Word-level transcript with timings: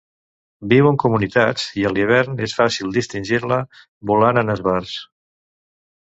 Viu 0.69 0.87
en 0.91 0.95
comunitats 1.01 1.65
i 1.81 1.83
a 1.89 1.91
l'hivern 1.97 2.39
és 2.47 2.55
fàcil 2.59 2.93
distingir-la 2.95 3.59
volant 4.13 4.41
en 4.43 4.49
esbarts. 4.55 4.95